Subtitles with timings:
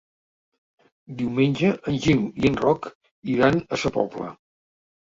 [1.19, 2.91] Diumenge en Gil i en Roc
[3.39, 4.37] iran a Sa Pobla.